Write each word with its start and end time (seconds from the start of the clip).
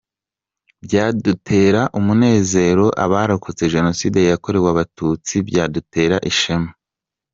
Byadutera 0.83 1.81
umunezero 1.99 2.85
abarokotse 3.05 3.63
Jenoside 3.73 4.19
yakorewe 4.29 4.67
abatutsi, 4.73 5.35
byadutera 5.47 6.17
ishema. 6.31 6.69